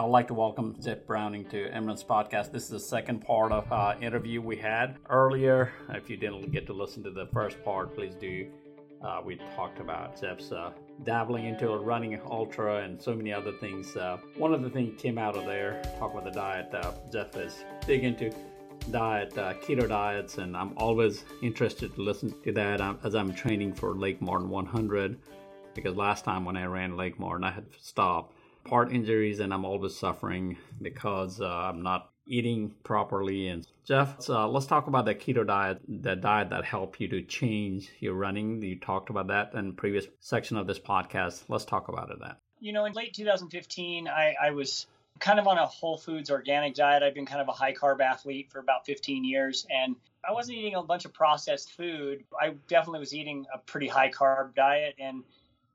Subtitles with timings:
[0.00, 2.52] I'd like to welcome Jeff Browning to Emran's Podcast.
[2.52, 5.74] This is the second part of uh, interview we had earlier.
[5.90, 8.46] If you didn't get to listen to the first part, please do.
[9.04, 10.72] Uh, we talked about Jeff's uh,
[11.04, 13.94] dabbling into running ultra and so many other things.
[13.94, 16.72] Uh, one of the things came out of there, talk about the diet.
[16.72, 18.30] Uh, Jeff is big into
[18.90, 23.34] diet, uh, keto diets, and I'm always interested to listen to that um, as I'm
[23.34, 25.18] training for Lake Martin 100.
[25.74, 28.32] Because last time when I ran Lake Martin, I had to stop
[28.64, 33.48] part injuries, and I'm always suffering because uh, I'm not eating properly.
[33.48, 37.22] And Jeff, uh, let's talk about the keto diet, the diet that helped you to
[37.22, 38.62] change your running.
[38.62, 41.44] You talked about that in previous section of this podcast.
[41.48, 42.18] Let's talk about it.
[42.20, 42.34] then.
[42.60, 44.86] you know, in late 2015, I, I was
[45.18, 47.02] kind of on a whole foods organic diet.
[47.02, 50.58] I've been kind of a high carb athlete for about 15 years and I wasn't
[50.58, 52.24] eating a bunch of processed food.
[52.40, 55.24] I definitely was eating a pretty high carb diet and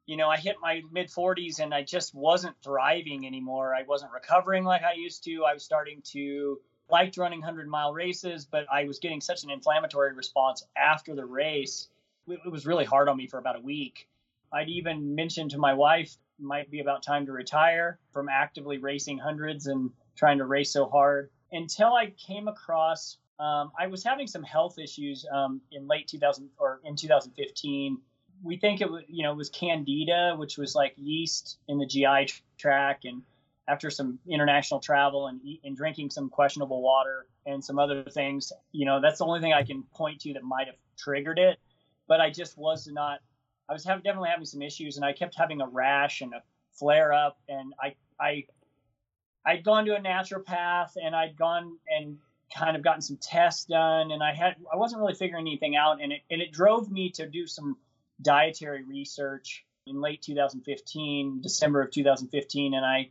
[0.05, 3.73] you know, I hit my mid 40s and I just wasn't thriving anymore.
[3.73, 5.45] I wasn't recovering like I used to.
[5.45, 6.59] I was starting to
[6.90, 11.26] liked running 100 mile races, but I was getting such an inflammatory response after the
[11.26, 11.88] race.
[12.28, 14.08] It was really hard on me for about a week.
[14.53, 19.17] I'd even mentioned to my wife, might be about time to retire from actively racing
[19.17, 23.17] hundreds and trying to race so hard until I came across.
[23.39, 27.98] Um, I was having some health issues um, in late 2000 or in 2015
[28.46, 31.86] we think it was, you know, it was candida, which was like yeast in the
[31.86, 32.30] GI
[32.60, 33.06] tract.
[33.06, 33.24] And
[33.68, 38.86] after some international travel and, and drinking some questionable water and some other things, you
[38.86, 41.58] know, that's the only thing I can point to that might have triggered it.
[42.08, 43.20] But I just was not,
[43.68, 46.44] I was have, definitely having some issues and I kept having a rash and a
[46.72, 47.40] flare up.
[47.50, 48.46] And I, I,
[49.44, 52.20] I'd gone to a naturopath and I'd gone and
[52.56, 56.00] kind of gotten some tests done and I had, I wasn't really figuring anything out.
[56.00, 57.78] And it, and it drove me to do some
[58.21, 63.09] dietary research in late 2015, December of 2015, and I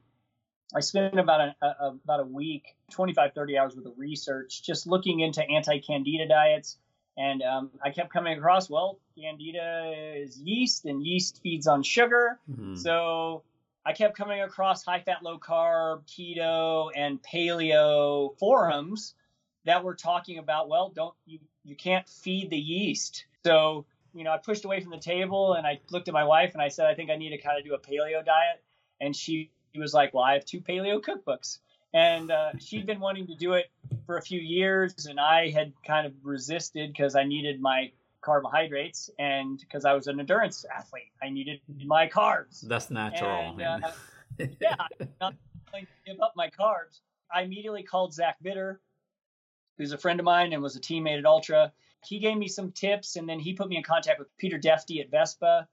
[0.74, 4.86] I spent about a, a, about a week, 25, 30 hours worth of research, just
[4.86, 6.78] looking into anti-candida diets.
[7.16, 12.41] And um, I kept coming across, well, candida is yeast, and yeast feeds on sugar.
[12.50, 12.75] Mm-hmm.
[12.75, 13.44] So
[13.87, 19.14] I kept coming across high-fat, low-carb, keto, and paleo forums
[19.64, 23.25] that were talking about, well, don't you you can't feed the yeast.
[23.47, 26.52] So you know, I pushed away from the table and I looked at my wife
[26.54, 28.62] and I said, I think I need to kind of do a paleo diet.
[29.00, 31.58] And she was like, Well, I have two paleo cookbooks.
[31.92, 33.70] And uh, she'd been wanting to do it
[34.04, 39.10] for a few years, and I had kind of resisted because I needed my carbohydrates
[39.19, 42.62] and because I was an endurance athlete, I needed my carbs.
[42.62, 43.54] That's natural.
[43.58, 43.91] And, uh,
[44.60, 45.34] yeah, I'm not
[45.70, 47.00] going to give up my carbs.
[47.32, 48.81] I immediately called Zach Bitter,
[49.78, 51.72] who's a friend of mine and was a teammate at Ultra,
[52.06, 55.00] he gave me some tips and then he put me in contact with Peter Defty
[55.00, 55.69] at Vespa.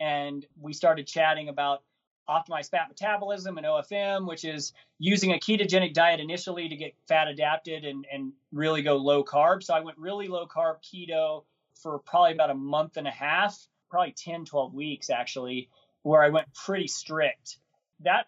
[0.00, 1.82] And we started chatting about
[2.28, 7.28] optimized fat metabolism and OFM, which is using a ketogenic diet initially to get fat
[7.28, 9.62] adapted and, and really go low carb.
[9.62, 11.44] So I went really low carb keto
[11.74, 13.58] for probably about a month and a half,
[13.90, 15.68] probably 10, 12 weeks actually,
[16.02, 17.58] where I went pretty strict.
[18.00, 18.26] That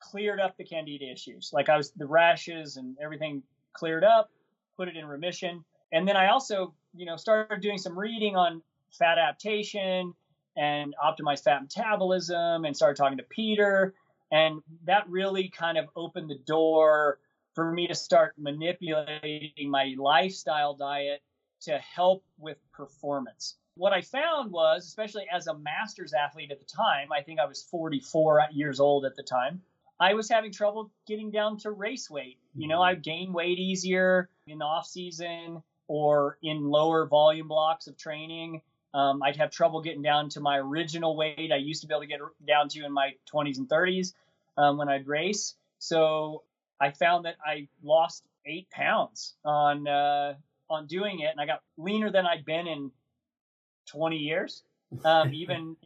[0.00, 1.50] cleared up the candida issues.
[1.52, 3.42] Like I was, the rashes and everything
[3.72, 4.30] cleared up,
[4.76, 5.64] put it in remission.
[5.92, 10.14] And then I also you know, started doing some reading on fat adaptation
[10.56, 13.94] and optimized fat metabolism and started talking to Peter.
[14.30, 17.18] And that really kind of opened the door
[17.54, 21.22] for me to start manipulating my lifestyle diet
[21.62, 23.56] to help with performance.
[23.76, 27.46] What I found was, especially as a master's athlete at the time, I think I
[27.46, 29.62] was 44 years old at the time,
[29.98, 32.38] I was having trouble getting down to race weight.
[32.54, 32.98] You know, mm-hmm.
[32.98, 38.62] I gained weight easier in the off season or in lower volume blocks of training.
[38.94, 42.00] Um, I'd have trouble getting down to my original weight I used to be able
[42.00, 44.14] to get down to in my 20s and 30s
[44.56, 45.54] um, when I'd race.
[45.80, 46.44] So
[46.80, 50.32] I found that I lost eight pounds on uh,
[50.70, 52.90] on doing it, and I got leaner than I'd been in
[53.88, 54.62] 20 years.
[55.04, 55.76] Um, even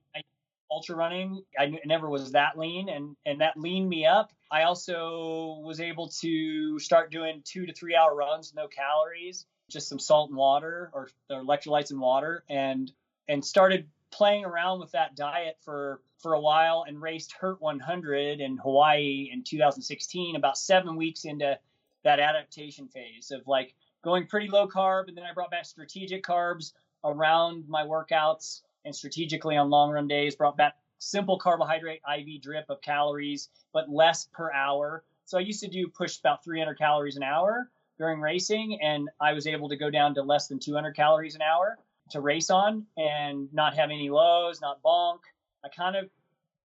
[0.71, 4.33] ultra running, I never was that lean, and and that leaned me up.
[4.53, 9.89] I also was able to start doing two to three hour runs, no calories just
[9.89, 12.93] some salt and water or, electrolytes and water and
[13.29, 18.41] and started playing around with that diet for for a while and raced Hurt 100
[18.41, 21.59] in Hawaii in 2016 about 7 weeks into
[22.05, 26.25] that adaptation phase of like going pretty low carb and then I brought back strategic
[26.25, 26.73] carbs
[27.05, 32.71] around my workouts and strategically on long run days brought back simple carbohydrate IV drip
[32.71, 35.03] of calories but less per hour.
[35.25, 39.33] So I used to do push about 300 calories an hour during racing, and I
[39.33, 41.79] was able to go down to less than 200 calories an hour
[42.11, 45.21] to race on and not have any lows, not bonk.
[45.65, 46.09] I kind of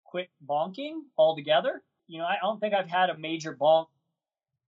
[0.05, 1.83] quit bonking altogether.
[2.07, 3.87] you know, I don't think I've had a major bonk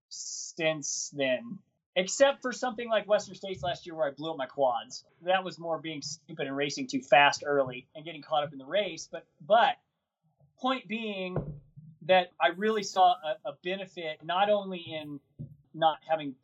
[0.09, 1.59] since then,
[1.95, 5.05] except for something like Western States last year where I blew up my quads.
[5.23, 8.59] That was more being stupid and racing too fast early and getting caught up in
[8.59, 9.07] the race.
[9.11, 9.77] But but
[10.59, 11.37] point being
[12.03, 15.19] that I really saw a, a benefit not only in
[15.79, 16.35] not having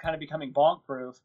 [0.00, 1.16] kind of becoming bonk proof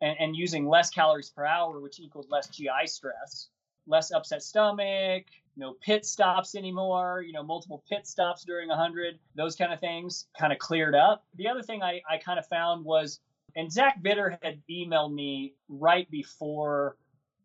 [0.00, 3.48] and, and using less calories per hour, which equals less GI stress,
[3.86, 5.24] less upset stomach,
[5.56, 10.26] no pit stops anymore, you know, multiple pit stops during 100, those kind of things
[10.38, 11.24] kind of cleared up.
[11.36, 13.20] The other thing I, I kind of found was,
[13.56, 16.96] and Zach Bitter had emailed me right before,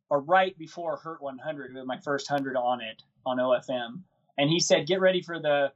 [0.09, 4.01] or right before Hurt 100 with my first 100 on it on OFM.
[4.39, 5.71] And he said, get ready for the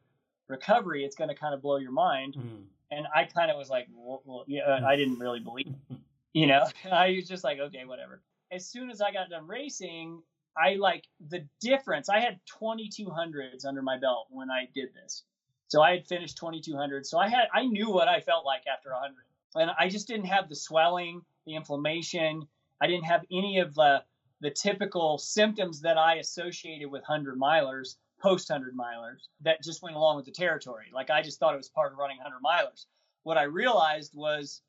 [0.47, 1.03] recovery.
[1.03, 2.35] It's going to kind of blow your mind.
[2.37, 2.63] Mm.
[2.95, 5.73] And I kind of was like, well, well yeah, uh, I didn't really believe,
[6.33, 8.21] you know, I was just like, okay, whatever.
[8.51, 10.21] As soon as I got done racing,
[10.55, 12.09] I like the difference.
[12.09, 15.23] I had 2200s under my belt when I did this.
[15.67, 17.05] So I had finished 2200.
[17.05, 19.15] So I had I knew what I felt like after 100.
[19.55, 22.47] And I just didn't have the swelling, the inflammation.
[22.81, 24.03] I didn't have any of the
[24.41, 29.97] the typical symptoms that I associated with 100 milers, post 100 milers that just went
[29.97, 30.85] along with the territory.
[30.93, 32.85] Like I just thought it was part of running 100 milers.
[33.23, 34.61] What I realized was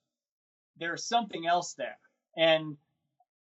[0.79, 1.97] there's something else there.
[2.37, 2.77] And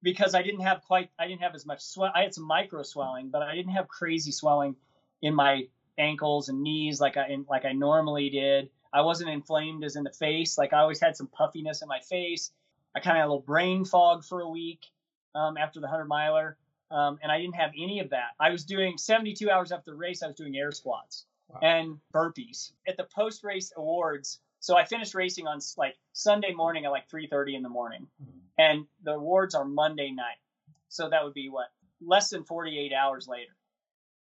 [0.03, 2.11] because I didn't have quite, I didn't have as much swell.
[2.13, 4.75] I had some micro swelling, but I didn't have crazy swelling
[5.23, 5.67] in my
[5.97, 8.69] ankles and knees like I like I normally did.
[8.91, 10.59] I wasn't inflamed as in the face.
[10.59, 12.51] Like I always had some puffiness in my face.
[12.95, 14.85] I kind of had a little brain fog for a week
[15.33, 16.57] um, after the hundred miler,
[16.93, 18.29] um, and I didn't have any of that.
[18.39, 20.21] I was doing 72 hours after the race.
[20.21, 21.59] I was doing air squats wow.
[21.61, 24.39] and burpees at the post race awards.
[24.59, 28.39] So I finished racing on like Sunday morning at like 3:30 in the morning, mm-hmm.
[28.57, 30.37] and the awards are Monday night.
[30.87, 31.67] So that would be what
[31.99, 33.51] less than 48 hours later.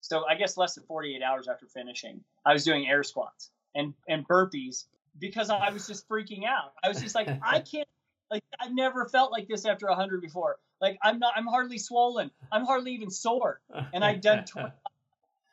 [0.02, 3.94] So I guess less than 48 hours after finishing, I was doing air squats and
[4.06, 4.84] and burpees
[5.18, 6.74] because I was just freaking out.
[6.82, 7.88] I was just like, I can't.
[8.30, 10.58] Like I've never felt like this after 100 before.
[10.80, 11.34] Like I'm not.
[11.36, 12.30] I'm hardly swollen.
[12.50, 13.60] I'm hardly even sore,
[13.92, 14.72] and I'd done 20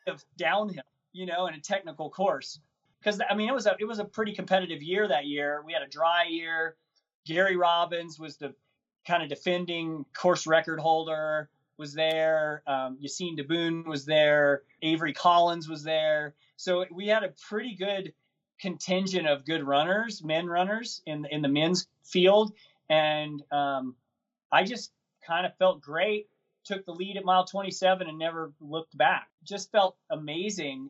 [0.07, 2.59] of downhill, you know, in a technical course
[3.00, 5.63] because I mean it was a it was a pretty competitive year that year.
[5.65, 6.75] We had a dry year.
[7.25, 8.53] Gary Robbins was the
[9.06, 12.63] kind of defending course record holder was there.
[12.65, 14.63] Um, Yassine Diboun was there.
[14.81, 16.33] Avery Collins was there.
[16.56, 18.13] So we had a pretty good
[18.59, 22.53] contingent of good runners, men runners in in the men's field,
[22.89, 23.95] and um,
[24.51, 24.91] I just
[25.27, 26.27] kind of felt great.
[26.63, 29.27] Took the lead at mile 27 and never looked back.
[29.44, 30.89] Just felt amazing,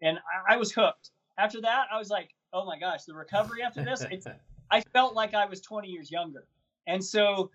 [0.00, 3.62] and I, I was hooked after that, I was like, oh my gosh, the recovery
[3.62, 4.26] after this, it's,
[4.70, 6.44] I felt like I was 20 years younger.
[6.86, 7.50] And so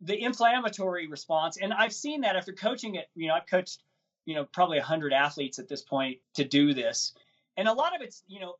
[0.00, 3.82] the inflammatory response, and I've seen that after coaching it, you know, I've coached,
[4.24, 7.12] you know, probably 100 athletes at this point to do this.
[7.56, 8.54] And a lot of it's, you know,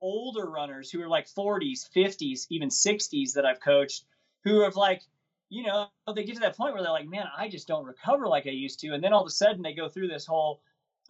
[0.00, 4.04] older runners who are like 40s, 50s, even 60s that I've coached
[4.44, 5.02] who have like,
[5.50, 8.28] you know, they get to that point where they're like, man, I just don't recover
[8.28, 8.92] like I used to.
[8.92, 10.60] And then all of a sudden they go through this whole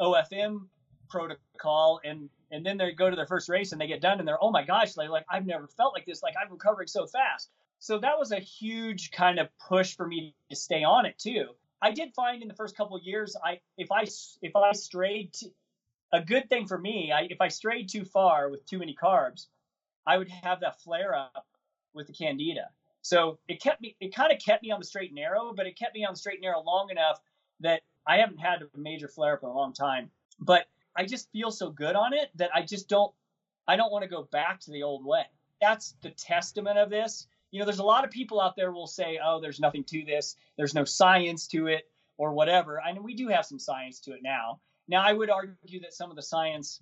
[0.00, 0.66] OFM
[1.08, 4.28] protocol and and then they go to their first race and they get done and
[4.28, 6.22] they're oh my gosh like, like i've never felt like this.
[6.22, 7.50] Like i'm recovering so fast.
[7.80, 11.46] So that was a huge kind of push for me to stay on it too.
[11.80, 14.02] I did find in the first couple years i if i
[14.42, 15.46] if i strayed to,
[16.12, 19.46] a good thing for me I, if i strayed too far with too many carbs
[20.06, 21.46] i would have that flare up
[21.94, 22.68] with the candida
[23.02, 25.66] so it kept me it kind of kept me on the straight and narrow but
[25.66, 27.20] it kept me on the straight and narrow long enough
[27.60, 30.66] that i haven't had a major flare up in a long time but
[30.98, 33.14] I just feel so good on it that I just don't
[33.68, 35.22] I don't want to go back to the old way.
[35.60, 37.28] That's the testament of this.
[37.52, 40.04] You know, there's a lot of people out there will say, "Oh, there's nothing to
[40.04, 40.36] this.
[40.56, 44.12] There's no science to it or whatever." I know we do have some science to
[44.12, 44.60] it now.
[44.88, 46.80] Now, I would argue that some of the science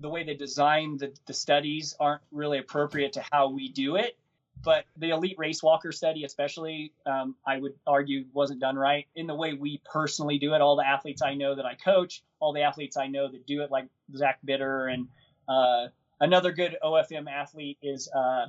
[0.00, 4.18] the way they design the, the studies aren't really appropriate to how we do it
[4.64, 9.06] but the elite race walker study especially um, i would argue wasn't done right.
[9.16, 12.22] In the way we personally do it all the athletes i know that i coach
[12.40, 13.86] all the athletes i know that do it like
[14.16, 15.08] zach bitter and
[15.48, 15.86] uh,
[16.20, 18.46] another good ofm athlete is uh,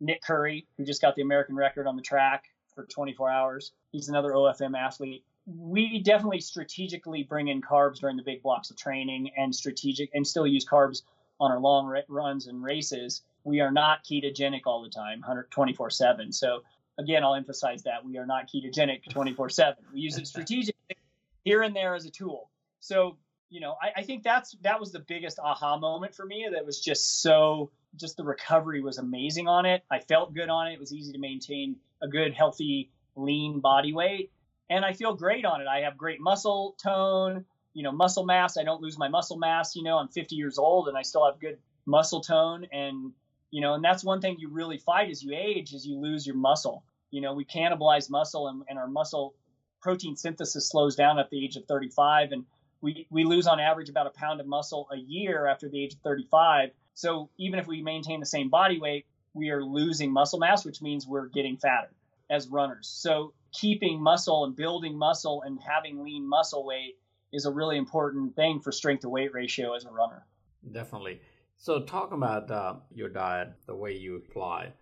[0.00, 3.72] nick curry who just got the american record on the track for 24 hours.
[3.92, 5.24] He's another ofm athlete.
[5.46, 10.26] We definitely strategically bring in carbs during the big blocks of training and strategic and
[10.26, 11.02] still use carbs
[11.40, 16.32] on our long runs and races we are not ketogenic all the time 24 7
[16.32, 16.60] so
[16.98, 20.96] again i'll emphasize that we are not ketogenic 24 7 we use it strategically
[21.44, 23.16] here and there as a tool so
[23.48, 26.64] you know I, I, think that's that was the biggest aha moment for me that
[26.64, 30.74] was just so just the recovery was amazing on it i felt good on it
[30.74, 34.30] it was easy to maintain a good healthy lean body weight
[34.68, 37.44] and i feel great on it i have great muscle tone
[37.74, 38.56] you know, muscle mass.
[38.56, 39.76] I don't lose my muscle mass.
[39.76, 42.66] You know, I'm 50 years old and I still have good muscle tone.
[42.72, 43.12] And,
[43.50, 46.26] you know, and that's one thing you really fight as you age is you lose
[46.26, 46.84] your muscle.
[47.10, 49.34] You know, we cannibalize muscle and, and our muscle
[49.80, 52.32] protein synthesis slows down at the age of 35.
[52.32, 52.44] And
[52.80, 55.94] we, we lose on average about a pound of muscle a year after the age
[55.94, 56.70] of 35.
[56.94, 60.82] So even if we maintain the same body weight, we are losing muscle mass, which
[60.82, 61.90] means we're getting fatter
[62.28, 62.88] as runners.
[62.88, 66.96] So keeping muscle and building muscle and having lean muscle weight
[67.32, 70.24] is a really important thing for strength to weight ratio as a runner.
[70.70, 71.20] Definitely.
[71.62, 74.72] So, talk about uh, your diet, the way you apply.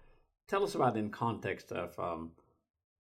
[0.47, 2.31] Tell us about in context of um,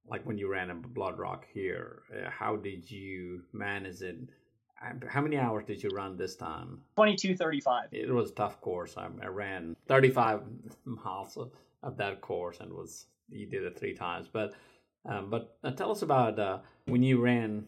[0.04, 2.02] like when you ran in Blood Rock here.
[2.12, 4.16] Uh, how did you manage it?
[5.08, 6.80] How many hours did you run this time?
[6.99, 7.92] 22:35.
[7.92, 8.97] It was a tough course.
[8.97, 10.42] I, I ran 35
[10.85, 11.52] miles of,
[11.85, 14.26] of, that course and was you did it three times.
[14.26, 14.54] But
[15.08, 17.64] um, but uh, tell us about uh, when you ran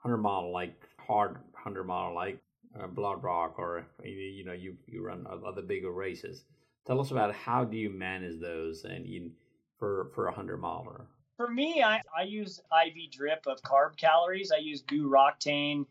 [0.00, 2.38] 100 mile like hard 100 mile like
[2.80, 6.44] uh, Blood Rock or you know you you run other bigger races.
[6.86, 9.30] Tell us about how do you manage those and you,
[9.78, 11.06] for for a 100 miler.
[11.36, 14.52] For me, I, I use IV drip of carb calories.
[14.52, 15.86] I use GU Roctane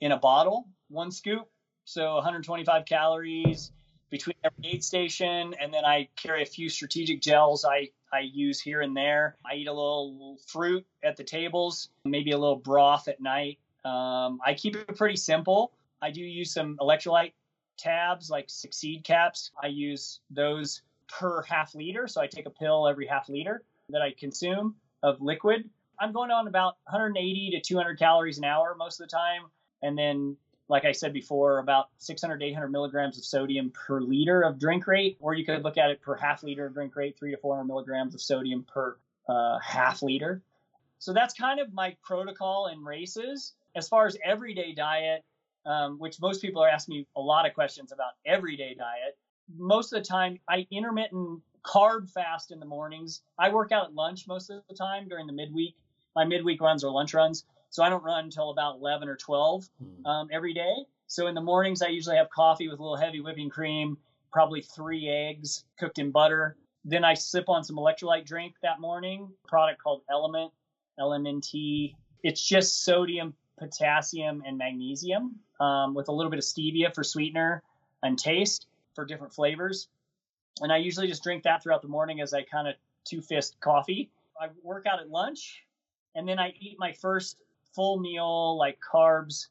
[0.00, 1.48] in a bottle, one scoop,
[1.84, 3.72] so 125 calories
[4.10, 8.60] between every aid station, and then I carry a few strategic gels I I use
[8.60, 9.36] here and there.
[9.44, 13.58] I eat a little fruit at the tables, maybe a little broth at night.
[13.84, 15.72] Um, I keep it pretty simple.
[16.02, 17.32] I do use some electrolyte
[17.76, 19.50] tabs like Succeed caps.
[19.62, 24.02] I use those per half liter, so I take a pill every half liter that
[24.02, 25.68] I consume of liquid.
[25.98, 29.42] I'm going on about 180 to 200 calories an hour most of the time,
[29.82, 30.36] and then
[30.68, 34.86] like I said before, about 600 to 800 milligrams of sodium per liter of drink
[34.86, 37.36] rate, or you could look at it per half liter of drink rate, three to
[37.36, 38.96] 400 milligrams of sodium per
[39.28, 40.42] uh, half liter.
[40.98, 43.54] So that's kind of my protocol in races.
[43.76, 45.24] As far as everyday diet,
[45.66, 49.18] um, which most people are asking me a lot of questions about everyday diet,
[49.56, 53.22] most of the time I intermittent carb fast in the mornings.
[53.38, 55.74] I work out at lunch most of the time during the midweek.
[56.14, 57.44] My midweek runs are lunch runs.
[57.70, 60.06] So I don't run until about 11 or 12 hmm.
[60.06, 60.74] um, every day.
[61.08, 63.98] So in the mornings, I usually have coffee with a little heavy whipping cream,
[64.32, 66.56] probably three eggs cooked in butter.
[66.84, 70.52] Then I sip on some electrolyte drink that morning, product called Element,
[70.98, 71.94] LMNT.
[72.22, 77.62] It's just sodium, potassium, and magnesium um, with a little bit of stevia for sweetener
[78.02, 79.88] and taste for different flavors.
[80.60, 83.56] And I usually just drink that throughout the morning as I kind of two fist
[83.60, 84.10] coffee.
[84.40, 85.62] I work out at lunch
[86.14, 87.36] and then I eat my first
[87.74, 89.48] full meal like carbs,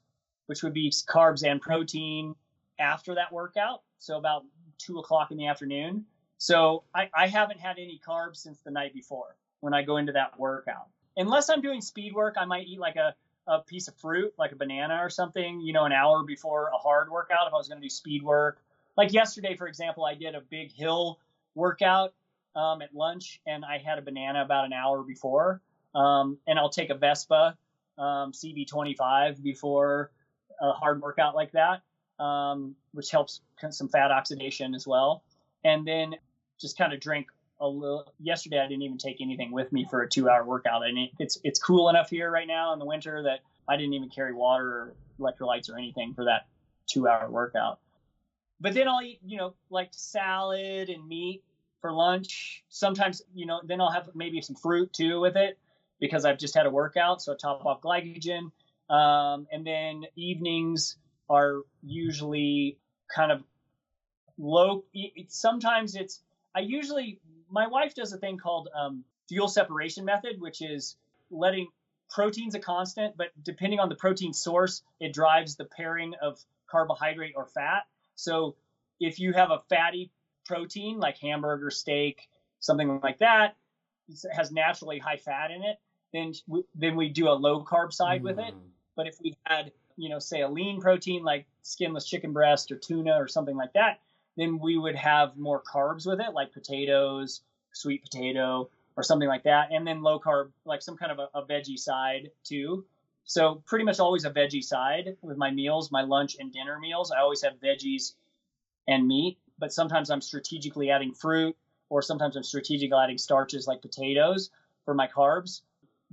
[0.48, 2.36] which would be carbs and protein
[2.80, 3.84] after that workout.
[4.00, 4.44] So about
[4.78, 6.06] two o'clock in the afternoon.
[6.38, 10.12] So I, I haven't had any carbs since the night before when I go into
[10.12, 10.88] that workout.
[11.18, 13.16] Unless I'm doing speed work, I might eat like a,
[13.48, 16.78] a piece of fruit, like a banana or something, you know, an hour before a
[16.78, 18.60] hard workout if I was going to do speed work.
[18.98, 21.20] Like yesterday, for example, I did a big hill
[21.54, 22.14] workout
[22.56, 25.62] um, at lunch and I had a banana about an hour before.
[25.94, 27.58] Um, and I'll take a Vespa
[27.98, 30.12] um, CV-25 before
[30.62, 31.82] a hard workout like that,
[32.24, 35.24] um, which helps some fat oxidation as well.
[35.64, 36.16] And then
[36.60, 37.28] just kind of drink
[37.60, 38.14] a little.
[38.20, 41.40] Yesterday, I didn't even take anything with me for a two-hour workout, and it, it's
[41.44, 44.68] it's cool enough here right now in the winter that I didn't even carry water
[44.68, 46.48] or electrolytes or anything for that
[46.88, 47.80] two-hour workout.
[48.60, 51.44] But then I'll eat, you know, like salad and meat
[51.82, 52.64] for lunch.
[52.70, 55.58] Sometimes, you know, then I'll have maybe some fruit too with it
[56.00, 58.52] because I've just had a workout, so I top off glycogen.
[58.90, 60.98] Um, and then evenings
[61.30, 62.78] are usually
[63.14, 63.44] kind of
[64.38, 64.84] low.
[65.28, 66.22] Sometimes it's
[66.56, 67.20] I usually
[67.56, 70.96] my wife does a thing called um, fuel separation method, which is
[71.32, 71.68] letting
[72.10, 77.34] proteins a constant, but depending on the protein source, it drives the pairing of carbohydrate
[77.36, 77.84] or fat.
[78.16, 78.56] So
[79.00, 80.12] if you have a fatty
[80.46, 83.56] protein like hamburger, steak, something like that,
[84.08, 85.80] it has naturally high fat in it
[86.16, 88.26] then we, then we do a low carb side mm.
[88.26, 88.54] with it.
[88.54, 88.60] Mm.
[88.96, 92.78] But if we had, you know, say a lean protein like skinless chicken breast or
[92.78, 94.00] tuna or something like that,
[94.38, 99.44] then we would have more carbs with it, like potatoes, sweet potato, or something like
[99.44, 102.86] that, and then low carb, like some kind of a, a veggie side too.
[103.24, 107.12] So pretty much always a veggie side with my meals, my lunch and dinner meals.
[107.12, 108.14] I always have veggies
[108.88, 111.56] and meat, but sometimes I'm strategically adding fruit,
[111.90, 114.52] or sometimes I'm strategically adding starches like potatoes
[114.86, 115.62] for my carbs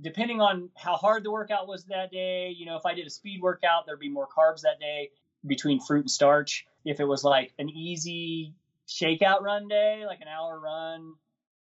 [0.01, 3.09] depending on how hard the workout was that day, you know, if I did a
[3.09, 5.11] speed workout, there'd be more carbs that day
[5.45, 6.65] between fruit and starch.
[6.85, 8.53] If it was like an easy
[8.87, 11.13] shakeout run day, like an hour run,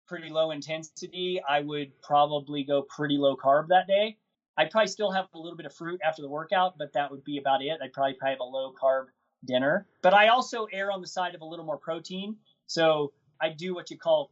[0.07, 4.17] pretty low intensity, I would probably go pretty low carb that day.
[4.57, 7.23] I'd probably still have a little bit of fruit after the workout, but that would
[7.23, 7.79] be about it.
[7.81, 9.05] I'd probably, have a low carb
[9.45, 9.87] dinner.
[10.01, 12.35] But I also err on the side of a little more protein.
[12.67, 14.31] So I do what you call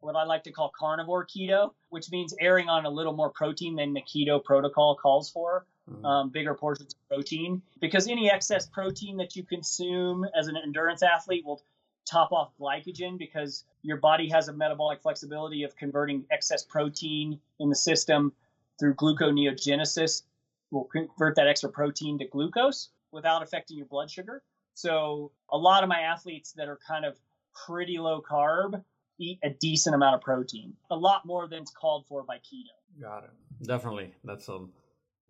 [0.00, 3.74] what I like to call carnivore keto, which means erring on a little more protein
[3.74, 5.66] than the keto protocol calls for.
[6.04, 7.62] Um, bigger portions of protein.
[7.80, 11.62] Because any excess protein that you consume as an endurance athlete will
[12.04, 17.68] top off glycogen because your body has a metabolic flexibility of converting excess protein in
[17.68, 18.32] the system
[18.80, 20.22] through gluconeogenesis
[20.70, 24.42] will convert that extra protein to glucose without affecting your blood sugar.
[24.74, 27.18] So a lot of my athletes that are kind of
[27.66, 28.82] pretty low carb
[29.18, 33.00] eat a decent amount of protein, a lot more than's called for by keto.
[33.00, 33.30] Got it.
[33.66, 34.66] Definitely, that's a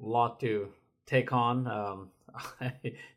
[0.01, 0.69] lot to
[1.07, 1.67] take on.
[1.67, 2.09] Um,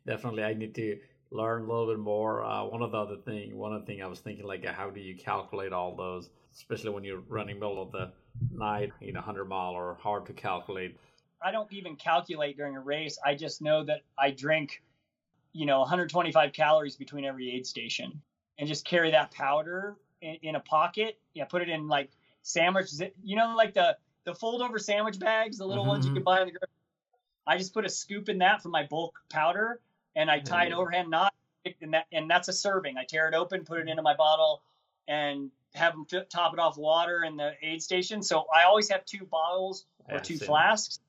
[0.07, 1.00] definitely, I need to
[1.31, 2.43] learn a little bit more.
[2.43, 4.89] Uh, one of the other thing, one of the thing I was thinking, like, how
[4.89, 8.11] do you calculate all those, especially when you're running middle of the
[8.51, 10.97] night, you know, 100 mile or hard to calculate.
[11.43, 13.17] I don't even calculate during a race.
[13.25, 14.83] I just know that I drink,
[15.53, 18.21] you know, 125 calories between every aid station
[18.59, 21.19] and just carry that powder in, in a pocket.
[21.33, 22.11] Yeah, put it in like
[22.43, 22.91] sandwich,
[23.23, 25.90] you know, like the the fold over sandwich bags, the little mm-hmm.
[25.90, 26.25] ones you can mm-hmm.
[26.25, 26.68] buy in the grocery.
[27.48, 29.80] I just put a scoop in that for my bulk powder,
[30.16, 31.34] and I tie an overhand knot,
[31.82, 32.98] and that and that's a serving.
[32.98, 34.62] I tear it open, put it into my bottle,
[35.08, 38.22] and have them t- top it off water in the aid station.
[38.22, 41.00] So I always have two bottles or two flasks,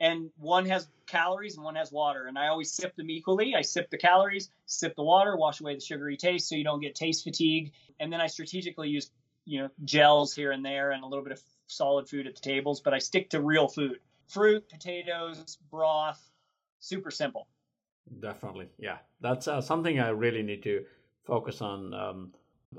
[0.00, 2.26] and one has calories and one has water.
[2.26, 3.54] And I always sip them equally.
[3.54, 6.80] I sip the calories, sip the water, wash away the sugary taste so you don't
[6.80, 7.72] get taste fatigue.
[8.00, 9.10] And then I strategically use,
[9.44, 12.40] you know, gels here and there and a little bit of solid food at the
[12.40, 13.98] tables, but I stick to real food.
[14.28, 16.30] Fruit, potatoes, broth,
[16.78, 17.46] super simple.
[18.20, 18.68] Definitely.
[18.78, 18.98] Yeah.
[19.20, 20.84] That's uh, something I really need to
[21.24, 21.94] focus on.
[21.94, 22.32] Um,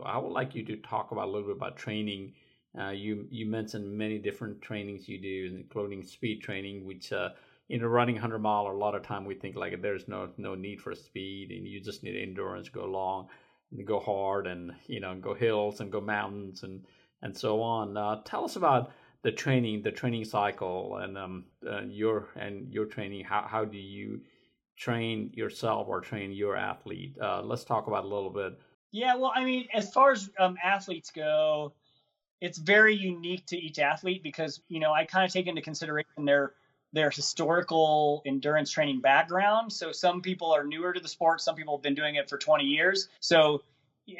[0.03, 2.33] I would like you to talk about a little bit about training.
[2.77, 7.29] Uh, you you mentioned many different trainings you do, including speed training, which uh,
[7.67, 8.67] you know running 100 mile.
[8.67, 11.79] A lot of time we think like there's no no need for speed, and you
[11.79, 13.27] just need endurance, go long,
[13.71, 16.83] and go hard, and you know go hills and go mountains and
[17.23, 17.97] and so on.
[17.97, 18.91] Uh, tell us about
[19.23, 23.25] the training, the training cycle, and um, uh, your and your training.
[23.25, 24.21] How how do you
[24.77, 27.17] train yourself or train your athlete?
[27.19, 28.59] Uh, let's talk about a little bit
[28.93, 31.73] yeah, well, I mean, as far as um, athletes go,
[32.39, 36.25] it's very unique to each athlete because you know I kind of take into consideration
[36.25, 36.53] their
[36.93, 39.73] their historical endurance training background.
[39.73, 42.37] So some people are newer to the sport, some people have been doing it for
[42.37, 43.09] 20 years.
[43.19, 43.63] So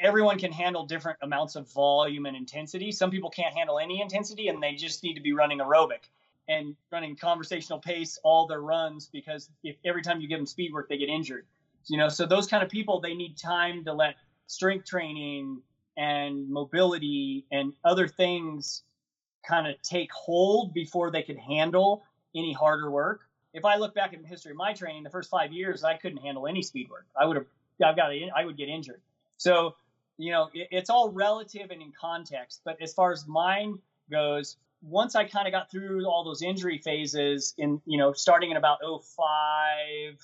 [0.00, 2.90] everyone can handle different amounts of volume and intensity.
[2.90, 6.08] Some people can't handle any intensity and they just need to be running aerobic
[6.48, 10.72] and running conversational pace all their runs because if every time you give them speed
[10.72, 11.46] work they get injured.
[11.86, 14.16] You know, so those kind of people they need time to let
[14.46, 15.60] strength training
[15.96, 18.82] and mobility and other things
[19.46, 23.22] kind of take hold before they could handle any harder work.
[23.52, 25.96] If I look back at the history of my training, the first five years I
[25.96, 27.06] couldn't handle any speed work.
[27.18, 27.46] I would have,
[27.84, 29.00] I've got, I would get injured.
[29.36, 29.74] So,
[30.16, 32.60] you know, it, it's all relative and in context.
[32.64, 33.78] But as far as mine
[34.10, 38.50] goes, once I kind of got through all those injury phases in, you know, starting
[38.50, 40.18] in about 05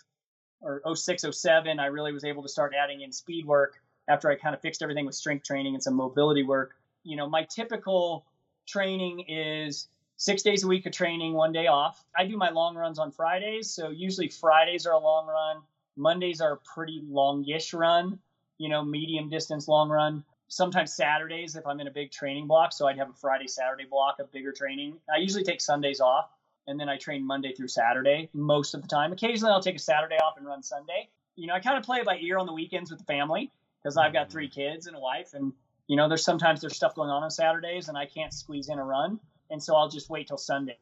[0.60, 4.36] or 06, 07, I really was able to start adding in speed work after I
[4.36, 6.74] kind of fixed everything with strength training and some mobility work.
[7.04, 8.26] You know, my typical
[8.66, 12.04] training is six days a week of training, one day off.
[12.16, 13.70] I do my long runs on Fridays.
[13.70, 15.62] So usually Fridays are a long run.
[15.96, 18.18] Mondays are a pretty longish run,
[18.60, 20.22] you know, medium distance long run.
[20.48, 22.74] Sometimes Saturdays if I'm in a big training block.
[22.74, 24.98] So I'd have a Friday, Saturday block of bigger training.
[25.12, 26.28] I usually take Sundays off
[26.66, 29.12] and then I train Monday through Saturday most of the time.
[29.12, 31.08] Occasionally I'll take a Saturday off and run Sunday.
[31.36, 33.50] You know, I kind of play it by ear on the weekends with the family
[33.82, 35.54] because I've got three kids and a wife, and
[35.86, 38.78] you know, there's sometimes there's stuff going on on Saturdays, and I can't squeeze in
[38.78, 39.18] a run,
[39.48, 40.76] and so I'll just wait till Sunday.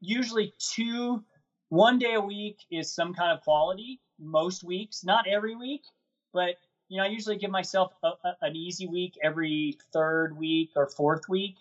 [0.00, 1.22] Usually two,
[1.68, 4.00] one day a week is some kind of quality.
[4.18, 5.82] Most weeks, not every week,
[6.32, 6.56] but
[6.90, 10.88] you know, I usually give myself a, a, an easy week every third week or
[10.88, 11.56] fourth week.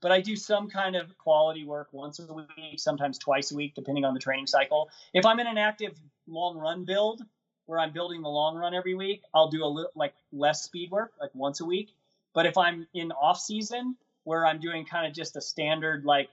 [0.00, 3.76] But I do some kind of quality work once a week, sometimes twice a week,
[3.76, 4.90] depending on the training cycle.
[5.14, 7.22] If I'm in an active long run build,
[7.66, 10.90] where I'm building the long run every week, I'll do a little like less speed
[10.90, 11.94] work, like once a week.
[12.34, 16.30] But if I'm in off season where I'm doing kind of just a standard like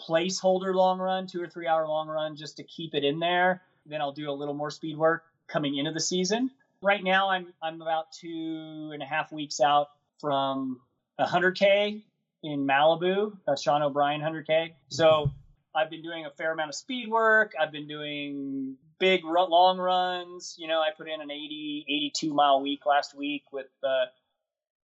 [0.00, 3.62] placeholder long run, two or three hour long run just to keep it in there,
[3.86, 6.50] then I'll do a little more speed work coming into the season.
[6.84, 9.88] Right now I'm I'm about two and a half weeks out
[10.20, 10.82] from
[11.18, 12.04] hundred K
[12.42, 14.76] in Malibu, Sean O'Brien hundred K.
[14.90, 15.32] So
[15.74, 17.52] I've been doing a fair amount of speed work.
[17.58, 20.56] I've been doing big long runs.
[20.58, 24.04] You know, I put in an 80, 82 mile week last week with, uh,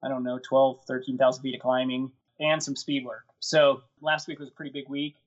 [0.02, 3.26] I don't know, 12, 13,000 feet of climbing and some speed work.
[3.42, 5.18] So last week was a pretty big week.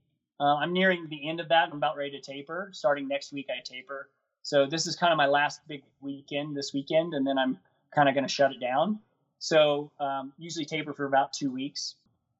[0.41, 1.69] Uh, I'm nearing the end of that.
[1.71, 2.71] I'm about ready to taper.
[2.73, 4.09] Starting next week, I taper.
[4.43, 7.59] So this is kind of my last big weekend this weekend, and then I'm
[7.95, 8.99] kind of going to shut it down.
[9.39, 11.97] So um, usually taper for about two weeks,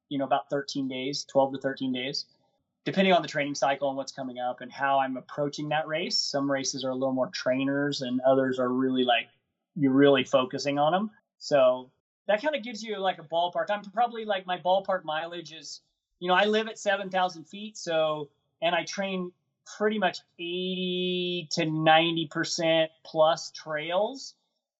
[0.09, 2.27] you know, about 13 days, 12 to 13 days,
[2.85, 6.19] depending on the training cycle and what's coming up and how I'm approaching that race.
[6.19, 9.29] Some races are a little more trainers, and others are really like
[9.77, 11.11] you're really focusing on them.
[11.39, 11.91] So
[12.29, 13.67] that kind of gives you like a ballpark.
[13.71, 15.81] I'm probably like my ballpark mileage is,
[16.21, 17.77] you know, I live at 7,000 feet.
[17.77, 18.29] So,
[18.61, 19.33] and I train
[19.77, 24.35] pretty much 80 to 90% plus trails.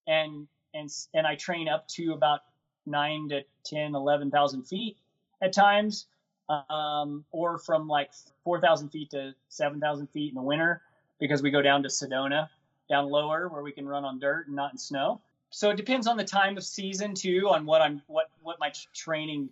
[0.07, 2.41] And, and, and I train up to about
[2.85, 4.97] nine to 10, 11,000 feet
[5.41, 6.07] at times.
[6.49, 8.11] Um, or from like
[8.43, 10.81] 4,000 feet to 7,000 feet in the winter
[11.17, 12.49] because we go down to Sedona
[12.89, 15.21] down lower where we can run on dirt and not in snow.
[15.49, 18.71] So it depends on the time of season too, on what I'm what what my
[18.93, 19.49] training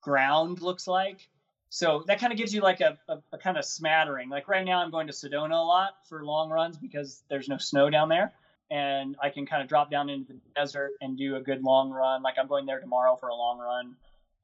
[0.00, 1.28] ground looks like.
[1.74, 4.28] So that kind of gives you like a, a, a kind of smattering.
[4.28, 7.58] Like right now, I'm going to Sedona a lot for long runs because there's no
[7.58, 8.32] snow down there,
[8.70, 11.90] and I can kind of drop down into the desert and do a good long
[11.90, 12.22] run.
[12.22, 13.96] Like I'm going there tomorrow for a long run,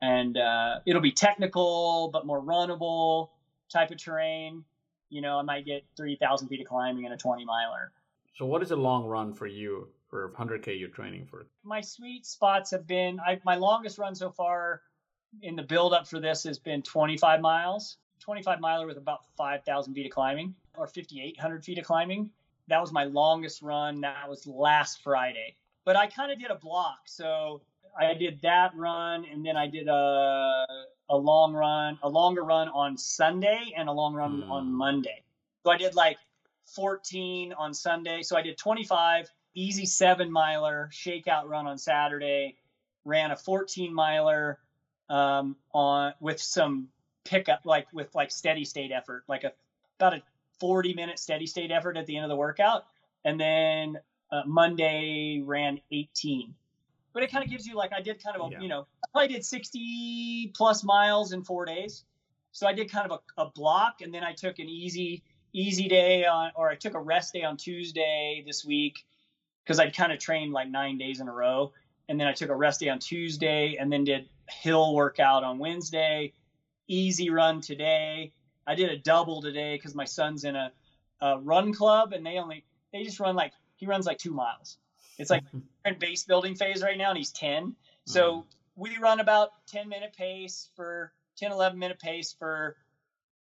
[0.02, 3.28] and uh, it'll be technical but more runnable
[3.72, 4.64] type of terrain.
[5.08, 7.92] You know, I might get 3,000 feet of climbing in a 20 miler.
[8.34, 11.46] So, what is a long run for you for 100k you're training for?
[11.62, 14.80] My sweet spots have been I, my longest run so far
[15.42, 19.94] in the build up for this has been 25 miles, 25 miler with about 5,000
[19.94, 22.30] feet of climbing or 5,800 feet of climbing.
[22.68, 24.00] That was my longest run.
[24.02, 25.56] That was last Friday.
[25.84, 27.00] But I kind of did a block.
[27.06, 27.62] So
[27.98, 30.66] I did that run and then I did a
[31.08, 34.50] a long run, a longer run on Sunday and a long run mm.
[34.50, 35.24] on Monday.
[35.64, 36.18] So I did like
[36.76, 38.22] 14 on Sunday.
[38.22, 42.58] So I did 25, easy seven miler shakeout run on Saturday,
[43.04, 44.60] ran a 14 miler
[45.10, 46.88] um, on with some
[47.24, 49.52] pickup, like with like steady state effort, like a
[49.98, 50.22] about a
[50.60, 52.86] 40 minute steady state effort at the end of the workout.
[53.24, 53.98] And then
[54.32, 56.54] uh, Monday ran 18.
[57.12, 58.60] But it kind of gives you like I did kind of a, yeah.
[58.60, 62.04] you know, I probably did 60 plus miles in four days.
[62.52, 65.88] So I did kind of a, a block and then I took an easy easy
[65.88, 69.04] day on, or I took a rest day on Tuesday this week
[69.64, 71.72] because I'd kind of trained like nine days in a row.
[72.08, 75.58] And then I took a rest day on Tuesday and then did hill workout on
[75.58, 76.32] Wednesday,
[76.88, 78.32] easy run today.
[78.66, 80.72] I did a double today because my son's in a,
[81.20, 84.78] a, run club and they only, they just run like, he runs like two miles.
[85.18, 85.44] It's like
[85.84, 87.74] in base building phase right now and he's 10.
[88.04, 88.40] So mm-hmm.
[88.76, 92.76] we run about 10 minute pace for 10, 11 minute pace for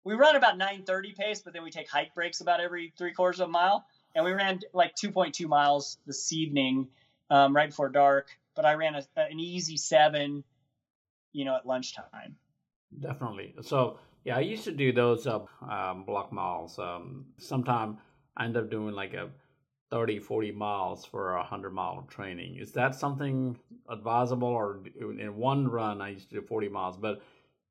[0.05, 3.40] we run about 930 pace, but then we take hike breaks about every three quarters
[3.40, 3.85] of a mile.
[4.14, 6.88] And we ran like 2.2 miles this evening,
[7.29, 8.29] um, right before dark.
[8.55, 10.44] But I ran a, an easy seven,
[11.33, 12.37] you know, at lunchtime.
[13.01, 13.55] Definitely.
[13.62, 16.79] So yeah, I used to do those uh, um, block miles.
[16.79, 17.99] Um, sometime
[18.37, 19.31] I end up doing like a
[19.91, 22.57] 30, 40 miles for a 100 mile training.
[22.57, 24.49] Is that something advisable?
[24.49, 27.23] Or in one run, I used to do 40 miles, but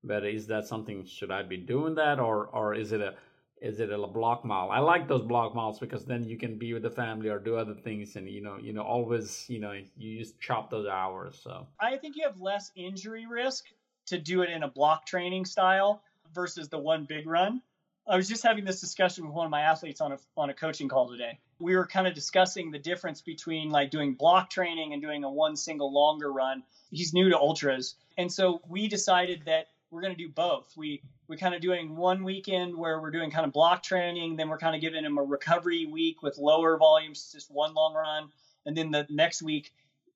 [0.03, 3.15] but is that something should I be doing that or or is it a
[3.61, 4.69] is it a block mile?
[4.71, 7.55] I like those block miles because then you can be with the family or do
[7.55, 11.39] other things and you know you know always you know you just chop those hours.
[11.43, 13.65] So I think you have less injury risk
[14.07, 17.61] to do it in a block training style versus the one big run.
[18.07, 20.53] I was just having this discussion with one of my athletes on a on a
[20.53, 21.39] coaching call today.
[21.59, 25.29] We were kind of discussing the difference between like doing block training and doing a
[25.29, 26.63] one single longer run.
[26.91, 30.73] He's new to ultras, and so we decided that we're going to do both.
[30.75, 34.49] We we kind of doing one weekend where we're doing kind of block training, then
[34.49, 38.29] we're kind of giving him a recovery week with lower volumes, just one long run,
[38.65, 39.73] and then the next week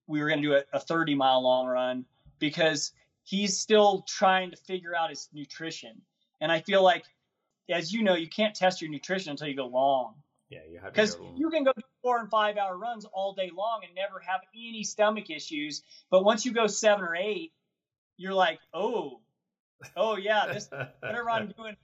[0.07, 2.05] we were going to do a, a 30 mile long run
[2.39, 2.91] because
[3.23, 6.01] he's still trying to figure out his nutrition.
[6.41, 7.05] And I feel like,
[7.69, 10.15] as you know, you can't test your nutrition until you go long.
[10.49, 13.81] Yeah, you have because you can go four and five hour runs all day long
[13.85, 15.81] and never have any stomach issues.
[16.09, 17.53] But once you go seven or eight,
[18.17, 19.21] you're like, oh,
[19.95, 21.75] oh yeah, this whatever I'm doing.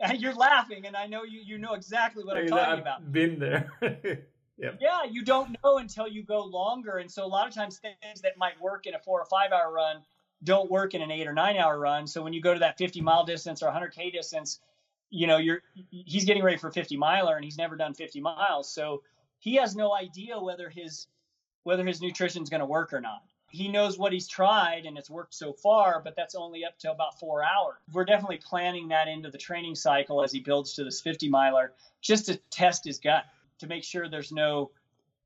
[0.16, 3.12] You're laughing, and I know you you know exactly what I'm talking I've about.
[3.12, 3.72] Been there.
[4.56, 4.78] yep.
[4.80, 8.20] Yeah, you don't know until you go longer, and so a lot of times things
[8.22, 9.96] that might work in a four or five hour run
[10.44, 12.06] don't work in an eight or nine hour run.
[12.06, 14.60] So when you go to that 50 mile distance or 100k distance,
[15.10, 18.70] you know you're he's getting ready for 50 miler, and he's never done 50 miles,
[18.70, 19.02] so
[19.40, 21.08] he has no idea whether his
[21.64, 24.98] whether his nutrition is going to work or not he knows what he's tried and
[24.98, 27.78] it's worked so far, but that's only up to about four hours.
[27.92, 31.72] We're definitely planning that into the training cycle as he builds to this 50 miler
[32.00, 33.24] just to test his gut
[33.58, 34.70] to make sure there's no,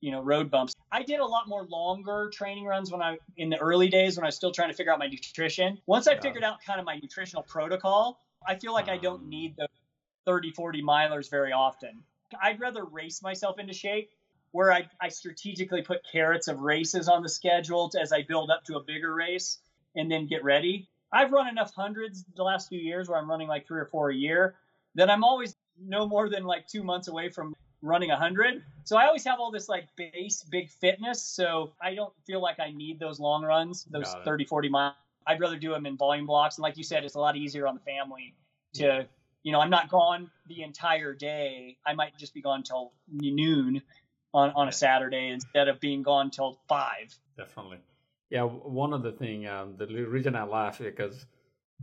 [0.01, 0.75] you know, road bumps.
[0.91, 4.25] I did a lot more longer training runs when I in the early days when
[4.25, 5.79] I was still trying to figure out my nutrition.
[5.87, 9.29] Once I figured out kind of my nutritional protocol, I feel like I don't mm.
[9.29, 9.69] need the
[10.27, 12.03] 30, 40 milers very often.
[12.41, 14.11] I'd rather race myself into shape
[14.53, 18.65] where I, I strategically put carrots of races on the schedule as I build up
[18.65, 19.59] to a bigger race
[19.97, 20.89] and then get ready.
[21.13, 24.11] I've run enough hundreds the last few years where I'm running like three or four
[24.11, 24.55] a year
[24.95, 28.63] that I'm always no more than like two months away from running a hundred.
[28.85, 31.23] So I always have all this like base big fitness.
[31.23, 34.95] So I don't feel like I need those long runs, those 30, 40 miles.
[35.27, 36.57] I'd rather do them in volume blocks.
[36.57, 38.35] And like you said, it's a lot easier on the family
[38.75, 39.03] to, yeah.
[39.43, 41.77] you know, I'm not gone the entire day.
[41.87, 43.83] I might just be gone till noon
[44.35, 47.17] on, on a Saturday instead of being gone till five.
[47.37, 47.79] Definitely.
[48.31, 48.43] Yeah.
[48.45, 51.27] One of the thing, um, the reason I laugh is because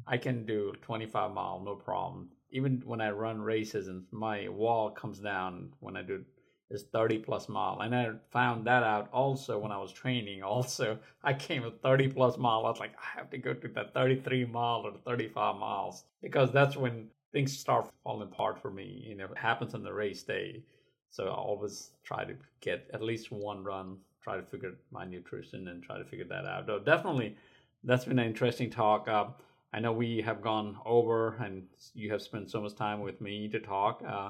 [0.07, 2.29] I can do 25 mile, no problem.
[2.51, 6.23] Even when I run races and my wall comes down when I do
[6.71, 7.79] is 30 plus mile.
[7.81, 10.43] And I found that out also when I was training.
[10.43, 12.65] Also, I came with 30 plus mile.
[12.65, 16.51] I was like, I have to go to that 33 mile or 35 miles because
[16.51, 19.03] that's when things start falling apart for me.
[19.07, 20.63] You know, it happens on the race day.
[21.09, 25.67] So I always try to get at least one run, try to figure my nutrition
[25.67, 26.65] and try to figure that out.
[26.67, 27.35] So definitely,
[27.83, 29.07] that's been an interesting talk.
[29.07, 29.27] Uh,
[29.73, 33.47] I know we have gone over and you have spent so much time with me
[33.49, 34.03] to talk.
[34.07, 34.29] Uh,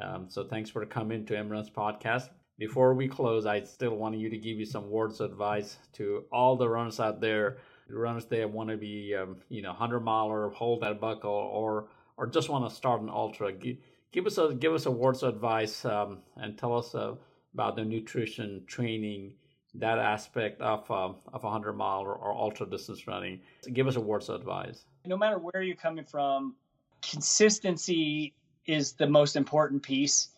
[0.00, 2.30] um, so thanks for coming to Emran's podcast.
[2.58, 6.24] Before we close, I still want you to give you some words of advice to
[6.32, 7.58] all the runners out there,
[7.88, 11.30] the runners that want to be, um, you know, hundred miler, or hold that buckle,
[11.30, 13.52] or or just want to start an ultra.
[13.52, 13.76] Give,
[14.12, 17.14] give us a give us a words of advice um, and tell us uh,
[17.54, 19.34] about the nutrition training
[19.74, 23.40] that aspect of uh, of a hundred mile or, or ultra distance running.
[23.62, 24.84] So give us a words of advice.
[25.06, 26.54] No matter where you're coming from,
[27.00, 28.34] consistency
[28.66, 30.28] is the most important piece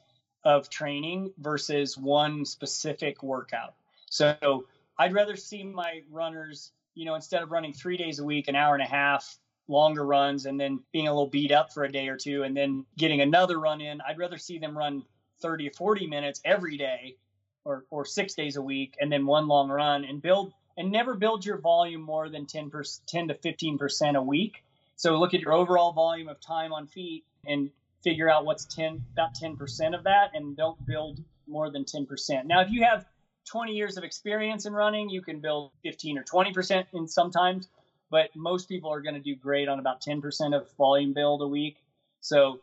[0.44, 3.74] of training versus one specific workout.
[4.08, 4.66] So
[4.98, 8.54] I'd rather see my runners, you know, instead of running three days a week, an
[8.54, 11.92] hour and a half, longer runs, and then being a little beat up for a
[11.92, 15.04] day or two, and then getting another run in, I'd rather see them run
[15.40, 17.16] 30 or 40 minutes every day
[17.64, 21.14] or, or six days a week, and then one long run and build and never
[21.14, 22.70] build your volume more than 10,
[23.06, 24.64] 10 to 15% a week.
[24.96, 27.70] So look at your overall volume of time on feet and
[28.02, 32.44] figure out what's 10 about 10% of that and don't build more than 10%.
[32.44, 33.06] Now if you have
[33.46, 37.68] 20 years of experience in running, you can build 15 or 20% in sometimes,
[38.14, 41.48] but most people are going to do great on about 10% of volume build a
[41.48, 41.78] week.
[42.20, 42.60] So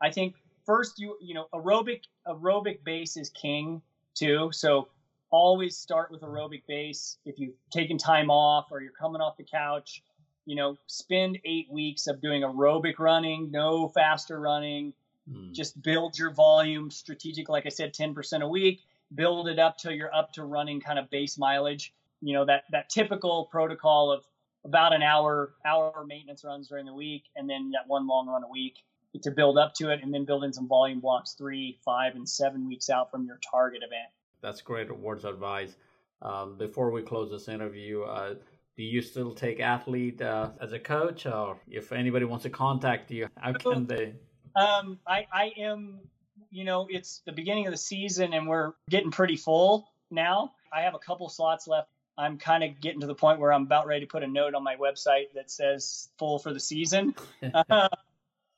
[0.00, 0.34] I think
[0.66, 3.80] first you you know aerobic aerobic base is king
[4.16, 4.50] too.
[4.52, 4.88] So
[5.30, 7.18] always start with aerobic base.
[7.24, 10.02] If you've taken time off or you're coming off the couch,
[10.46, 14.92] you know, spend eight weeks of doing aerobic running, no faster running.
[15.32, 15.54] Mm.
[15.54, 18.80] Just build your volume strategic, like I said, 10% a week.
[19.14, 21.94] Build it up till you're up to running kind of base mileage.
[22.20, 24.24] You know, that that typical protocol of
[24.68, 28.44] about an hour hour maintenance runs during the week and then that one long run
[28.44, 28.76] a week
[29.22, 32.28] to build up to it and then build in some volume blocks three, five, and
[32.28, 34.10] seven weeks out from your target event.
[34.42, 35.74] That's great words of advice.
[36.20, 38.34] Um, before we close this interview, uh,
[38.76, 43.10] do you still take athlete uh, as a coach or if anybody wants to contact
[43.10, 44.14] you how can they
[44.56, 45.98] um, I, I am
[46.50, 50.82] you know it's the beginning of the season and we're getting pretty full now i
[50.82, 53.86] have a couple slots left i'm kind of getting to the point where i'm about
[53.86, 57.14] ready to put a note on my website that says full for the season
[57.70, 57.88] uh,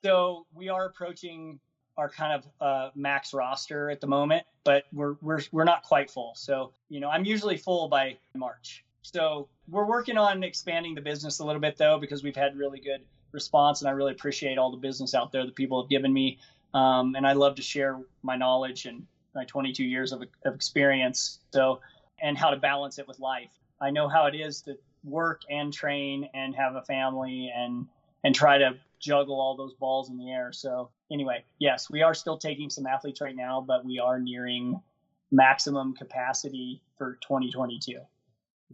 [0.03, 1.61] so we are approaching
[1.97, 6.11] our kind of uh, max roster at the moment but we're, we're we're not quite
[6.11, 11.01] full so you know i'm usually full by march so we're working on expanding the
[11.01, 14.59] business a little bit though, because we've had really good response, and I really appreciate
[14.59, 16.39] all the business out there that people have given me.
[16.75, 21.41] Um, and I love to share my knowledge and my 22 years of, of experience.
[21.53, 21.81] So,
[22.23, 23.51] and how to balance it with life.
[23.81, 27.87] I know how it is to work and train and have a family and
[28.23, 30.53] and try to juggle all those balls in the air.
[30.53, 34.81] So anyway, yes, we are still taking some athletes right now, but we are nearing
[35.33, 37.99] maximum capacity for 2022.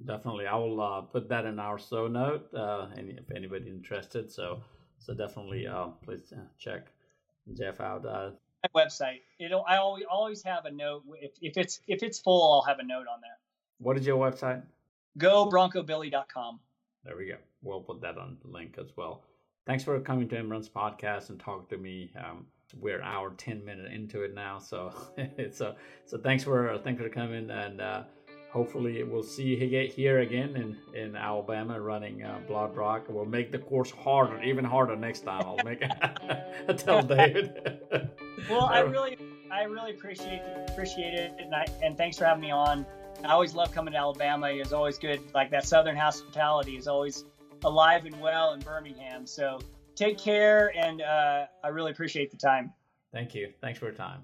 [0.04, 4.30] Definitely, I will uh, put that in our show note, uh, and if anybody interested.
[4.30, 4.60] So,
[4.98, 6.88] so definitely, uh, please uh, check
[7.54, 8.04] Jeff out.
[8.74, 9.20] Uh, My website.
[9.38, 9.64] It'll.
[9.66, 11.04] I always always have a note.
[11.20, 13.38] If if it's if it's full, I'll have a note on there.
[13.78, 14.62] What is your website?
[15.18, 16.60] GoBroncoBilly.com.
[17.04, 17.36] There we go.
[17.62, 19.22] We'll put that on the link as well.
[19.66, 22.12] Thanks for coming to Emran's podcast and talk to me.
[22.16, 22.46] Um,
[22.78, 26.18] we're hour ten minute into it now, so it's so so.
[26.18, 27.80] Thanks for thanks for coming and.
[27.80, 28.02] Uh,
[28.56, 33.04] hopefully we'll see you here again in, in Alabama running uh, Blood Rock.
[33.06, 35.42] We'll make the course harder, even harder next time.
[35.42, 36.78] I'll make it.
[36.78, 37.82] tell David.
[38.50, 39.18] well, I really,
[39.52, 42.86] I really appreciate appreciate it, and, I, and thanks for having me on.
[43.24, 44.46] I always love coming to Alabama.
[44.46, 45.20] It's always good.
[45.34, 47.26] Like that Southern hospitality is always
[47.62, 49.26] alive and well in Birmingham.
[49.26, 49.58] So
[49.94, 52.72] take care, and uh, I really appreciate the time.
[53.12, 53.52] Thank you.
[53.60, 54.22] Thanks for your time.